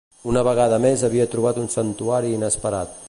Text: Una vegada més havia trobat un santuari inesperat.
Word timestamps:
Una 0.29 0.41
vegada 0.47 0.79
més 0.85 1.03
havia 1.09 1.27
trobat 1.35 1.61
un 1.65 1.71
santuari 1.75 2.33
inesperat. 2.39 2.99